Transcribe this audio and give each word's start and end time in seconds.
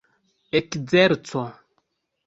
ekzerco 0.59 1.45